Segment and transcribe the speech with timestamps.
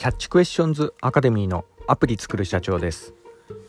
[0.00, 3.12] キャッチクエスチョンズアカデミーのアプリ作る社長です、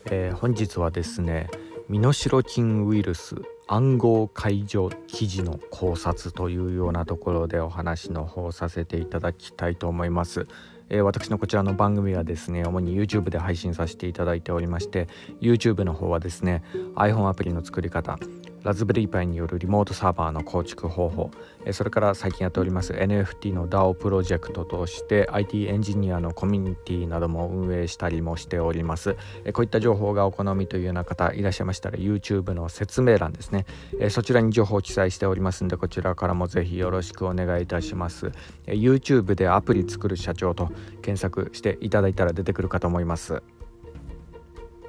[0.06, 1.50] えー、本日はですね
[1.90, 3.36] 身代金ウイルス
[3.66, 10.46] 暗号解除記事の考察というようなところでお話の方させていただきたいと思います、
[10.88, 15.08] えー、私のこちらの番組はですね主に YouTube で配信させていただいておりまして
[15.42, 16.64] YouTube の方はですね
[16.94, 18.18] iPhone アプリの作り方
[18.62, 21.30] ラズベリーパイによるリモートサーバーの構築方法。
[21.72, 29.16] それから最近やっております NFT の DAO プロジェクトとして IT エンジニアのコミュニティなども運営したりもしております。
[29.52, 33.66] こういった情報がお好みというような方いらっしゃいましたら YouTube の説明欄ですね。
[34.10, 38.30] そちらに情報を記載しておりますのでこちらからもぜひよろしくお願いいたします。
[38.66, 40.68] YouTube でアプリ作る社長と
[41.02, 43.42] 検索していただいたら出てくるかと思います。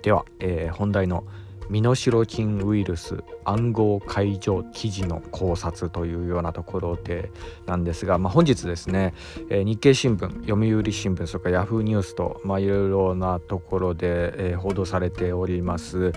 [0.04, 1.24] では、えー、本題の
[1.70, 7.31] 「身代金ウイルス暗号解除記事の考察というようなところで
[7.66, 9.13] なんですが、まあ、本日ですね、
[9.49, 16.13] えー、日経新聞読売新聞それからヤフーニュースと、まあ、いろいろなところで、えー、報道されております、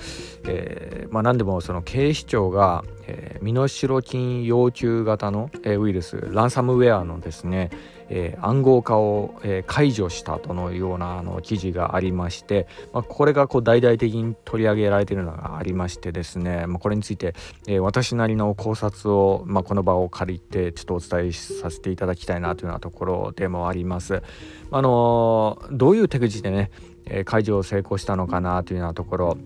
[0.47, 7.71] えーまあ、何でもその警視庁が、えー、身代金要求型の、えー、ウイルスランサムウェアのですね
[8.09, 17.34] えー、暗号化を、えー、解除したとのようなあの記事がありまして、まあ、これがこう大々的に取り上げられているのがありましてですね、まあ、これについて、
[17.67, 24.23] えー、私なりの考察を、まあ、この場を借りてちょっとお伝えさせていただきたいなというようなところでもあります。
[24.71, 26.71] あのどういう手口でね、
[27.07, 29.39] え解除を成功したのかなというようなところ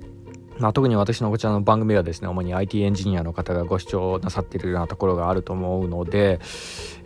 [0.61, 6.39] まあ、特に私のこちらの番組はですね主に IT エンジニアの方がご視聴なさっているようなところがあると思うので、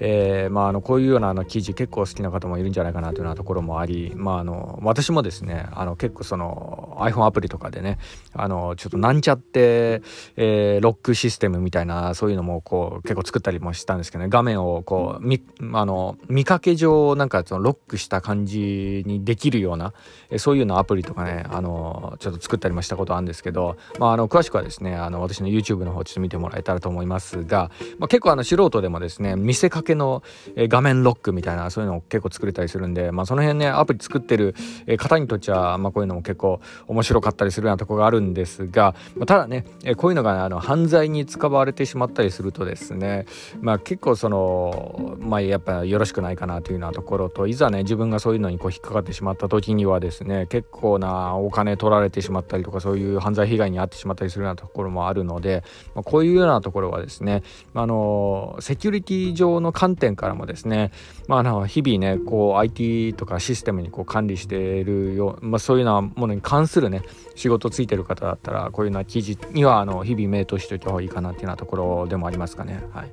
[0.00, 7.98] えー、まあ、あのこういうようなあの記事結構好きな方もいるんじゃないかなというようなところもあり、まあ、あの私もですねあの結構その iPhone アプリとかでね
[8.32, 10.02] あのちょっとなんちゃって、
[10.36, 19.92] えー、ロックシステムみたいなそういうのもこう結構作ったりもしたんですけどね画面をこうみあの見かけ上なんかそのロックした感じにできるような
[20.38, 30.22] そういうようなアプリとかねあのちょっと作ったりもしたことあるんですけど、まあ、あの詳しくはですねあの私の YouTube の方ちょっと見てもらえたらと思いますが、まあ、結構あの素人でもですね見せかけの
[30.56, 34.54] 画面ロックみたいなそういうのを結構作れたりするんで、まあ、その辺ねアプリ作ってる
[34.98, 43.26] 方にとっては、まあ、こういうのも結構面白かったりするようなとこがあるんですが、ま、ただねえこういうのがあの犯罪に使われてしまったりするとですね、
[43.60, 55.64] まあ、結構そのまあやっぱよろしくないかなというようなところといざね自分がそういうのにこう引っかかってしまった時にはですね結構なお金取られてしまったりとかそういう犯罪被害に遭ってしまったりするようなところもあるので、
[55.94, 57.42] まあ、こういうようなところはですね
[57.74, 60.92] あのセキュリティ上の観点からもですね、
[61.28, 67.02] ま、あの日々ねこう IT とかシステムにこう管理しているよう、まあ、そういうようなものに関するするね
[67.34, 72.82] 仕事ついてる方だったらこういうような記事にはあの日々目通しておいた方がいいかなっていうようなところでもありますかね。
[72.92, 73.10] はい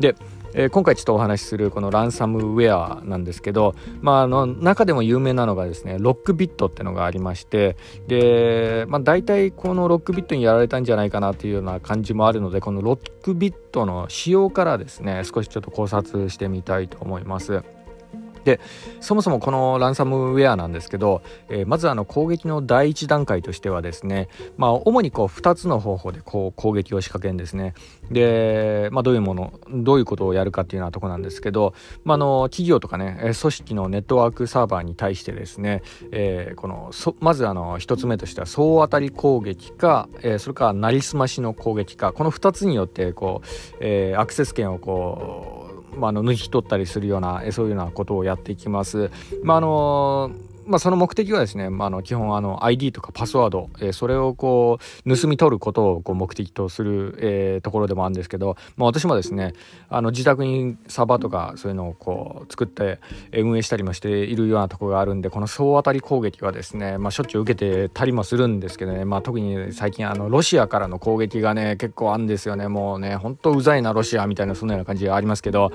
[0.00, 0.16] で、
[0.54, 7.76] えー、今回ちょっとお話しするこのランサムウェアなんですけど、まあ、あの中でも有名なのがですねロックビットってのがありまして
[8.08, 17.62] で、まあ、大体このロックビットにやられたんじゃないかなというような感じもあるのでこのロックビットの仕様からですね少しちょっと考察してみたいと思います。
[18.44, 18.60] で
[19.00, 27.74] そもそもこのランサムウェアなんですけど、えー、まずあの攻撃の第一段階としてはですね、まあ、主にこう2つの方法でこう攻撃を仕掛けるんですね。
[28.10, 31.74] で、まあ、どういうものどういうことをやるかっていうようなとこなんですけど、
[32.04, 35.82] まあ、の企業とかね組織のネットワークサーバーに対してですね、
[36.12, 45.63] えー、このまずあの1つ目としては総当たり攻撃か、えー、それからなりすましの攻撃かこの2つによってこう、え、アクセス権をこう
[45.98, 49.10] まあ、の抜き取ったりするようなそういうようなことをやっていきます。
[49.42, 50.30] まああの
[50.66, 59.54] まあ、その目的はですね、まあ、の基本あの ID とかパスワード、えー、それをこう盗み取ることをこう目的とする、えー、ところでもあるんですけど、まあ、私もですね
[59.88, 63.00] あの自宅にサーバーとかそういうのをこう作って
[63.32, 72.68] 運営したりもしているようなところがあるんでこの総当たり攻撃はですね、まあ、しょっちゅう受けてたりもするんですけどね、まあ、特に最近あのロシアからの攻撃がね結構あるんですよね。
[72.68, 75.72] もうね本当うざいなロシアみたいなそんなような感じがありますけど、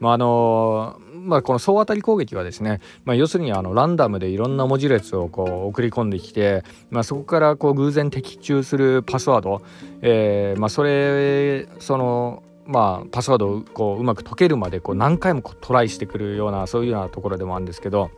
[0.00, 9.60] まあ、あのまあ、この総当たり攻撃はですね、まあ、要するにあのランダムでいろんな文字列をこう送り込んできて、まあ、そこからこう偶然的中するパスワード、
[10.02, 18.10] えーまあ、それそのまあ、パスワードをこううまく解けるまでこう何回もトライしてくるようなそういうようなところでもあるんですけど。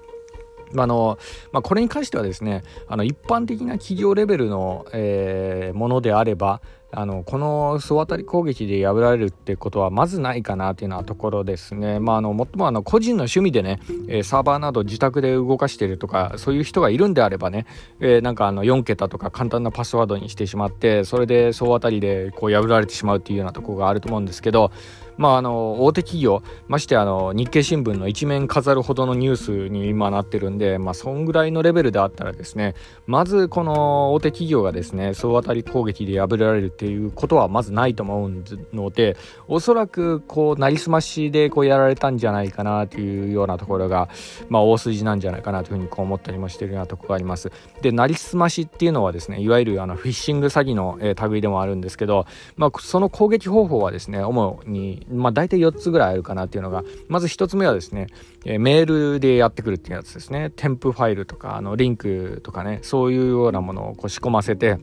[0.77, 1.19] あの
[1.51, 12.01] まあ、これに関してはですねあの一般的な企業レベルの、えー、ものであればあのこの総当たり攻撃で破られるってことはまずないかなというようなところですね。
[12.01, 17.67] まあ、あのもっともあの個人の趣味でね、えー、サーバーなど自宅で動かしているとかそういう人がいるんであればね、
[18.01, 24.73] えー、なんかあの4桁とか簡単なパスワードにしてしまってそれで総当たりでこう破られてしまうっていうようなところがあると思うんですけど
[25.19, 32.75] まあ、あの大手企業ましてあの日経新聞の一面飾るほどのニュースに今なってるんで、まあ、そんぐらいのレベルであったらですね
[33.07, 39.17] まずこの大手企業がですね総当たり攻撃で破られるっていうことはまずないと思うので
[39.49, 44.09] おそらくこうなりすましでこうやられたんじゃないかなというようなところが、
[44.49, 47.51] まあ、大筋なんじゃないかなというふうにこう思ったりもしているようなところがあります。
[47.83, 52.27] でなりすましっていうのはですねいわゆるあのフィッシング詐欺の、えー、類でもあるんですけど、
[52.57, 58.09] まあ、その攻撃方法はですね主に、まあ、大体4つぐらいあるかなっていうのがまず1つ目はですね、
[58.45, 60.53] えー、メールでやってくるっていうやつですね。
[60.55, 64.79] 添付ファイルとかあのリンクとかねそういうようなものをこう仕込ませて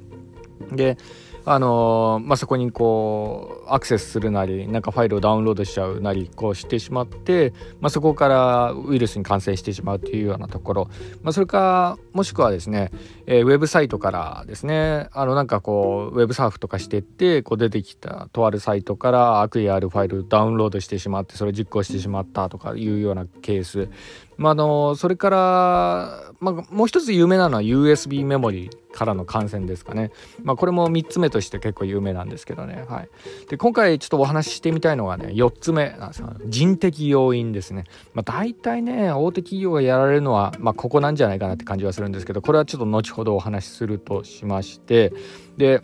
[0.72, 0.98] で
[1.48, 10.90] あのまあ、そこにこうアクセスするなりなんかファイルをダウンロードしちゃうなりこうしてしまって、まあ、そこからウイルスに感染してしまうというようなところ、
[11.22, 12.92] まあ、それかもしくはですね、
[13.28, 23.88] えー、ウェブサイトからですねあのなんかこうウェブサーフとかしてってこう出てきたとあるサイトから悪意あるファイルダウンロードしてしまってそれを実行してしまったとかいうようなケース。
[24.38, 30.12] まあ、のそれから、まあ、もう一つ有名なのは USB メモリからの感染ですかね、
[30.44, 33.10] まあ、これも3つ目として結構有名なんですけどね、はい、
[33.50, 36.34] で今回ちょっとお話ししてみたいのがね4つ目なんですよ。
[36.46, 37.84] 人的要因ですね、
[38.14, 45.14] まあ、大体ね大手企業がやられるのは、まあ、ここなんじゃないかなって感じはするんですけどこれはちょっと後ほどお話しするとしまして。
[45.58, 45.82] で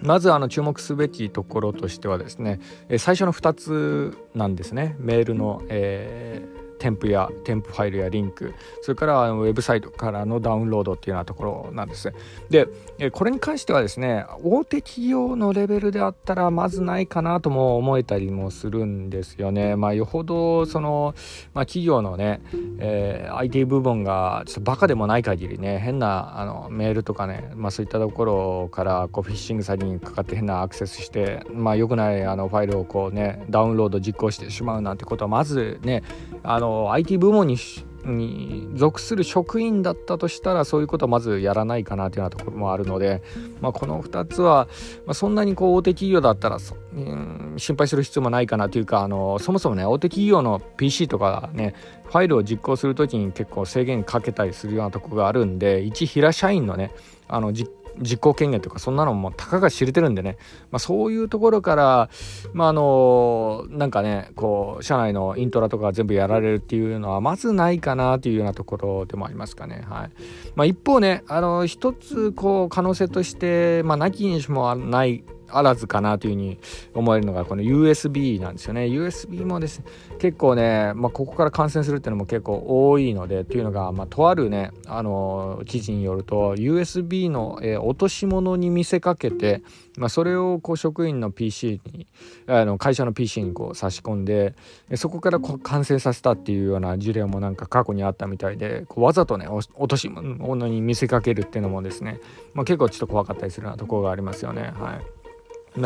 [0.00, 2.58] まずあの注目すべきところとしてはですね
[2.98, 4.96] 最初の2つなんですね。
[4.98, 12.12] メールの、えー添付や添付ファイルやリンクそれからウェブサイトからのダウンロードっていうようなところなんです。
[12.50, 12.66] で
[13.12, 19.76] これに関してはですね大手企業のレベルであったらまずないかなとも思えたりもするんですよね。
[19.76, 21.14] まあよほどその、
[21.54, 22.40] まあ、企業のね、
[22.78, 36.02] えー、IT 部分がちょっとバカでもない限りね変なあのメールとかね、まあ、そういったところからこうフィッシング詐欺にかかって変なアクセスしてまあ良くないあのファイルをこうねダウンロード実行してしまうなんてことはまずね
[36.42, 37.56] あの IT 部門に
[38.04, 43.22] に属する職員だったとしたらそういうことはまずやらないかなというようなところもあるので、
[43.60, 44.68] まあ、この2つは、
[45.06, 46.58] まあ、そんなにこう大手企業だったら、
[46.94, 51.74] うん、心配する必要もないかなというかあのそもそもね大手企業の PC とかね
[52.06, 56.92] ファイルを実行する時に結構制限かけたりするようなとこがあるんで一平社員のね
[57.28, 60.38] あの実実行権限とかそんなのもたかが知れてるんでね、
[60.70, 62.10] まあ、そういうところから、
[62.52, 69.84] まあ、あのなんかねこう社内のイントラとか全部やられるっていうのはまずないかなというようなところでもありますかね。
[69.88, 70.10] はい
[70.54, 76.58] まあ、一方ねあの一つこう可能性として、まあ、なきにしもないあらずかなというふうに
[76.94, 79.84] 思えるのがこの USB なんですよね USB もですね
[80.18, 89.62] 結構ね、まあ、ここから感染するっていうのも結構多いのでというのが、まあ、とあるねあの記事によると USB の、えー、落とし物に見せかけて、
[89.96, 92.06] まあ、それをこう職員の PC に
[92.46, 94.54] あの会社の PC にこう差し込んで
[94.94, 102.20] そこからこう感染させたっていうような事例もなんか過去にあったみたいでこうわざとね落とし物に見せかけるっていうのもですね、
[102.54, 104.72] まあ、結構ちょっと怖かったりするようなところがありますよね。
[104.74, 105.21] はい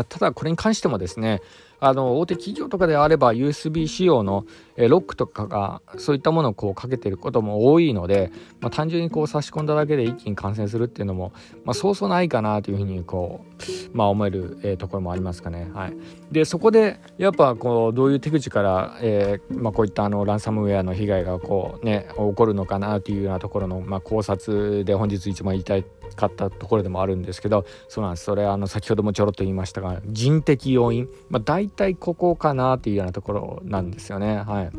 [0.08, 1.40] ただこれに関してもですね
[1.80, 4.46] あの大手企業とかであれば USB 仕様の
[4.76, 8.30] ロックとかがそういったものをこうかけてることも多いので、
[8.60, 11.32] まあ、単純にこう差し込んだだけで一気に感染するっていうのも、
[11.64, 13.44] まあ、そうそうないかなというふうにこ
[13.92, 15.70] う、まあ、思える、えー、ところもありますかね。
[15.74, 15.96] はい、
[16.32, 25.84] でそこでやっぱこうどういう手口から、えーまあ、こういったあのランサムウェアの被害がこう、ね、起こるのかなというようなところの、まあ、考察で本日一番言いたい
[26.14, 28.24] かったところでもあるんですけどそうなんです。
[28.24, 34.38] それあの先ほどもちょろっと言いましたが人的要因、まあ、大体ここかなっていうようなところなんですよね。
[34.38, 34.70] はい。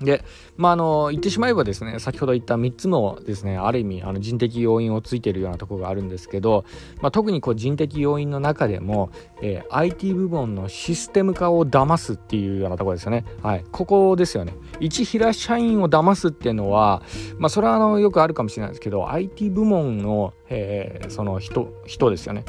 [0.00, 0.24] で、
[0.56, 6.64] まあ、あの言ってしまえばですね先ほど言った3つのですねある意味あの人的要因をついているようなところがあるんですけど、
[7.00, 9.10] まあ、特にこう人的要因の中でも、
[9.40, 13.24] えー、IT 部門のシステム化を騙すっていうようなところですよね。
[13.42, 14.54] はい、ここですよね。
[14.80, 17.02] 一平社員を騙すっていうのは、
[17.38, 22.44] まあ、それはあのよくあるかもしれないですけど IT 部門の、えー、その人人ですよね。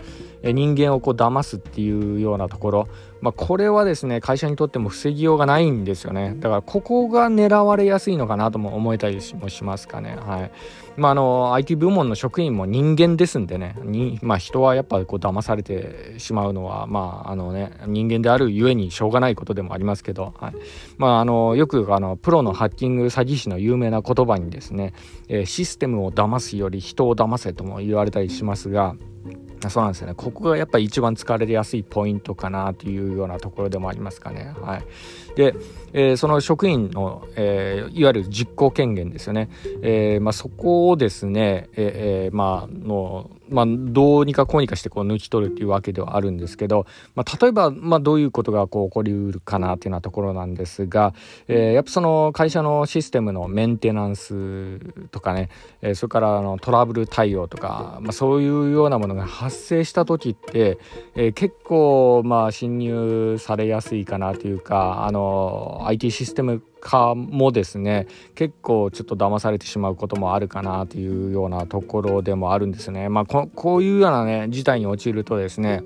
[0.54, 2.88] 人間をこう騙すっていうようなところ、
[3.22, 6.36] まあ、これはですね会社にとっても防ぎようがないんですよね。
[6.39, 10.16] だからここが狙われやすいのかなとも思えたりもしますかね。
[10.20, 10.51] はい。
[10.98, 13.75] まああの IT 部門の職員も人間ですんでね。
[13.84, 20.54] に、まあ、人はやっぱこう騙されてしまうのはまああのね人間であるゆえにしょうがないことでもありますけど、はい。
[20.98, 24.94] まあ、あのよくあのプロのハッキング詐欺師の有名な言葉にですね、
[25.27, 28.96] えー、システムを騙すより人を騙せとも言われたりしますが
[29.70, 34.54] そうなんですよねここがやっぱり一番疲れやすいポイントかなというようなところでもありますかね。
[34.62, 34.84] はい、
[35.38, 35.53] で、
[35.94, 39.50] えー、その職員の、えー、いわゆる実行権限ですよね、
[39.84, 51.13] えーまあ、そこをですね、えーまあのまあ、どうにかこうにかしてこう抜き取るっていうわけではあるんですけど、まあ、例えば、まあ、どういうことがこう起こりうるかなっていうようなところなんですが、
[51.48, 54.79] えー、やっぱその会社のシステムのメンテナンス
[55.12, 55.50] とかね、
[55.82, 60.77] えー、それからあのトラブル対応とか、まあ、そういうようなものが発生した時って、
[61.15, 65.27] えー、結構まあ侵入されやすいかなというかあの
[65.88, 73.10] IT システム化もですね結構ちょっと騙されてしまうこともあるかなというようなところでもあるんですね。
[73.10, 75.84] まあ、ここういうようなね事態に陥るとですね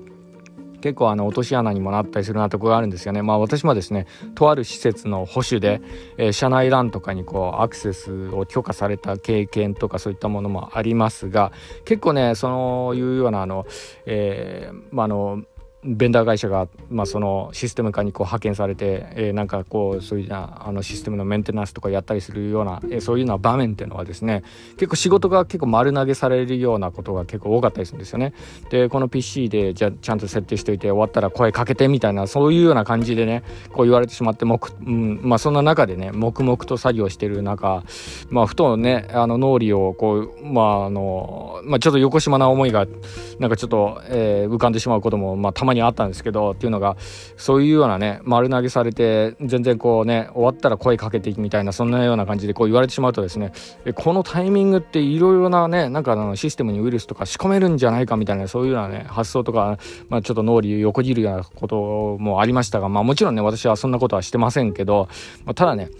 [0.82, 3.22] 結構あの落とし穴にもなったりするなところがあるんですよね。
[3.22, 5.80] まあ私もですねとある施設の保守で、
[6.18, 11.52] えー、社内 LAN とかにこうアクセスを許可された経験とかそういったものもありますが
[11.84, 13.64] 結構ねそういうようなあの、
[14.06, 15.42] えー、まあの
[15.84, 24.44] ベンダー会社が、まあ、そのシステム化にこう派遣されて、えー、なんかこうそういうなあのシステムのメンテナンスとかやったりするような、えー、そういうような場面っていうのはですね
[24.76, 28.32] 結構仕事が結構丸投げされるようなことが結構多かったりするんですよね。
[28.70, 37.82] でこの PC でじゃちゃんと設定しておいて終わったら声かけてみたいなそういうような感じでねこう言われてしまってもうんまあ、そんな中でね黙々と作業してる中、
[38.30, 42.86] まあ、ふとねあの脳裏をこうまああの、まあ、ちょっと横島な思いが
[43.38, 46.96] なんかちょっと、えー、浮かんでしまうことも、まあ、たまににあったんですけどっていうのが
[47.36, 53.52] そういうようなね丸投げされて全然こうね終わったら声かけていくみたいなそんなような感じでこう言われてしまうとですね
[53.94, 65.08] このタイミングっていろいろなねなんかあのシステムにウイルスとか仕込めるんじゃないかみたいなそういうようなね発想とか、まあ、ちょっと脳裏横切るようなこともありましたがまあもちろんね私はそんなことはしてませんけど、
[65.44, 65.90] まあ、ただね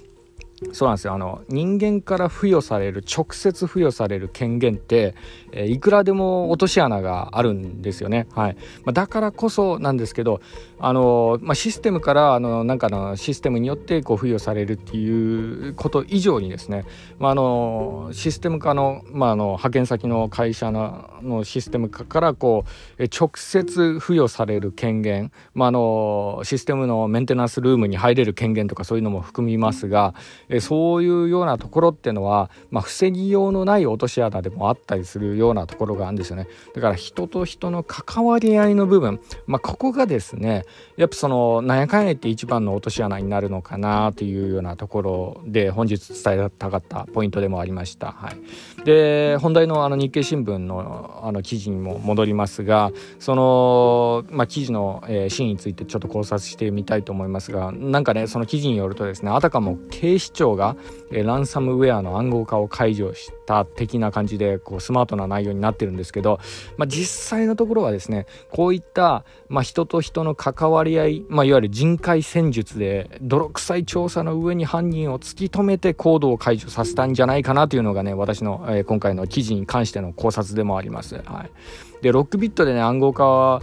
[0.73, 1.15] そうなんですよ。
[1.15, 5.15] あの人間から付与される直接付与される権限って、
[5.53, 8.57] えー、いくらでも落とし穴があるんですよね、はい。
[8.85, 10.41] まあ、だからこそなんですけど
[10.83, 16.85] あの、まあ、システムからあのなんかのシステムによってこう付与されるっていうこと以上にですね、
[17.21, 22.65] まあ、あのシステム化の,、まあ、あの派遣先の会社ののシステム化からこ
[22.99, 30.15] う直接付与される権限、まあ、あのシステムのメンテナンスルームに入れる権限とかそういうのも含みますが、
[30.49, 36.49] えそういうようなところっていうのは、まあ、防ぎようのない落とし穴でもあったりするようなところがあるんですよね。
[36.75, 40.65] だから人と人の関わり合いの部分、まあ、ここがですね
[40.97, 48.13] やっぱそのなんやかんや言って一番の落とし穴になるのかなというようなところで本日伝えたかったポイントでもありました。
[48.13, 60.77] はい、で本題のあの日経新聞のあの記事にも戻りますがその、まあ、記事の、えー、真についてちょっと考察してみたいと思いますがなんかねその記事によるとですねあたかも警視庁が、
[61.11, 66.41] えー、ランサムウェアの暗号化を解除した的な感じでこうスマートな内容になってるんですけど、
[66.77, 81.17] まあ、実際のところはですねこういった、まあ、人と人の関わり合い、まあ、いわゆる人海戦術で泥臭い調査の上に犯人を突き止めて行動を解除させたんじゃないかなというのがね私の、えー、今回の記事に関しての考察でもあります。
[81.17, 83.63] はいでロックビットでね暗号化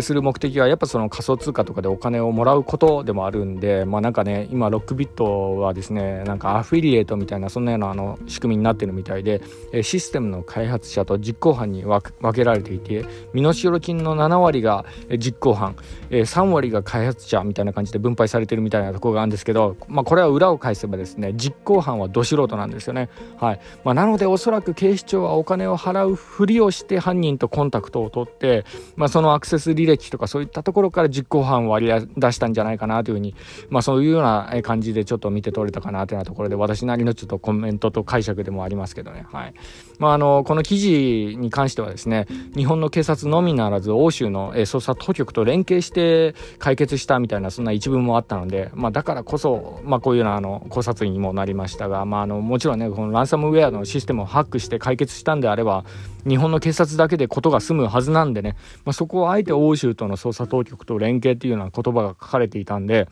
[0.00, 9.40] する目的はやっぱその仮想通貨とかでお金をもらうことでもあるんでまあなんかね今ロックビットはですねなんかアフィリエイトみたいなそんなようなあの仕組みになってるみたいで
[9.82, 12.02] システムの開発者と実行犯に分
[12.34, 14.84] けられていて身代金の7割が
[15.18, 15.74] 実行犯
[16.10, 23.08] 3割が開発者みたいな感じで分配されてるみたいなところがあるんですけど、まあ、これは裏を返せばですね実行犯はど素人なんですよね。
[23.38, 28.64] はいまあ、なのでおそらく警視庁はお金を払うふりをして犯人とコンタクトを取って、
[28.96, 33.34] まあ、そのアクセス履歴とかそういったところから実行犯を割り出したんじゃないかなというふうに、
[33.70, 39.54] まあ、そういうような感じでちょっと見て取れたかなというようなところで私なりのちょっとコメントと解釈でもありますけどね、はい。
[39.98, 55.84] まあ、あのこの記事に関してはですね日本の警察のみならず欧州の捜査当局と連携して解決したみたいなそんな一文もあったので、まあ、だからこそ、まあ、こういうようなあの考察にもなりましたが、まあ、あのもちろんねこのランサムウェアのシステムをハックして解決したんであれば
[56.28, 63.08] 日本の警察だけで事が済むはずなんでね、まあ、そこをあえて欧州との捜査当局と連携っていうような言葉が書かれていたんで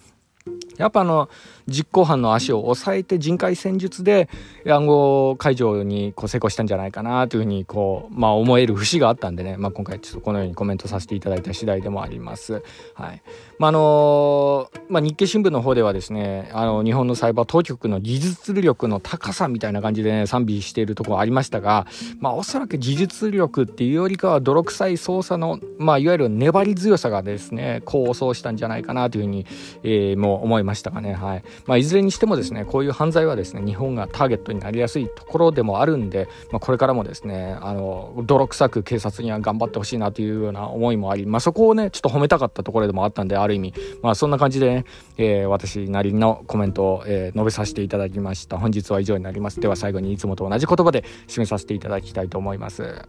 [0.78, 1.28] やっぱあの
[1.66, 4.28] 実行犯の足を押さえて人海戦術で
[4.66, 12.62] 暗号解除にこう成功したんじゃないかなというふうにこう、まあ、思える節があったんでね、まあ、今回ちょっとこのようにコメントさせていただいた次第でもあります。
[12.94, 13.22] はい。
[13.58, 21.86] まあのまあ、日経新聞の方ではですねあの日本のサイバー当局の技術力の高さみたいな感じで、ね、賛美しているところありましたが、
[22.20, 29.46] まあ、おそらく技術力っていうよりかは泥臭い操作の、まあ、いわゆる粘り強さがですね功を奏したんじゃないかなというふうに、
[29.82, 30.65] えー、もう思います。
[30.66, 31.14] ましたかね。
[31.14, 31.42] はい。
[31.66, 44.84] まあ、いずれにしてもですねこういう犯罪はですね日本がターゲットになりやすいところでもあるんで、まあ、これからもですねあの泥臭く警察には頑張ってほしいなというような思いもあり、まあ、そこをねちょっと褒めたかったところでもあったんである意味、まあ、そんな感じでね、
[45.16, 48.58] えー、私なりのコメントを、えー、述べさせていただきました。
[48.58, 49.60] 本日は以上になります。
[49.60, 53.02] では最後にいつもと同じ言葉で締めさせていただきたいと思います。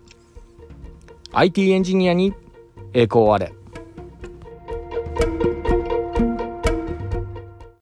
[1.33, 2.33] IT エンジニアに
[2.93, 3.53] 栄光あれ。